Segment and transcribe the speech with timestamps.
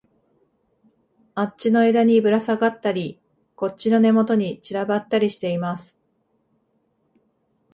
[1.35, 3.21] あっちの枝にぶらさがったり、
[3.53, 5.95] こっちの根元に散らばったりしています